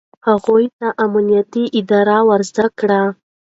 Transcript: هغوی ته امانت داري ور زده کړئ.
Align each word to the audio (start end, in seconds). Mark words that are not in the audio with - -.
هغوی 0.27 0.65
ته 0.77 0.87
امانت 1.03 1.51
داري 1.89 2.17
ور 2.27 2.41
زده 2.49 2.65
کړئ. 2.79 3.03